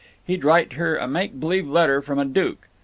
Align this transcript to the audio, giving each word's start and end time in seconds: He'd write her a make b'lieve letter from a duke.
He'd 0.25 0.43
write 0.43 0.73
her 0.73 0.97
a 0.97 1.07
make 1.07 1.35
b'lieve 1.39 1.67
letter 1.69 2.01
from 2.01 2.17
a 2.17 2.25
duke. 2.25 2.67